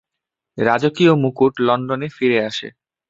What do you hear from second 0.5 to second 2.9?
রাজকীয় মুকুট লন্ডনে ফিরে আসে।